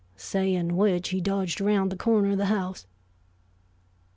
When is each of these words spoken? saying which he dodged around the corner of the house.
saying 0.15 0.75
which 0.75 1.09
he 1.09 1.21
dodged 1.21 1.61
around 1.61 1.89
the 1.91 1.95
corner 1.95 2.31
of 2.31 2.37
the 2.39 2.47
house. 2.47 2.87